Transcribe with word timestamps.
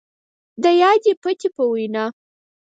د 0.63 0.65
يادې 0.81 1.13
پتې 1.21 1.47
په 1.55 1.63
وينا، 1.71 2.05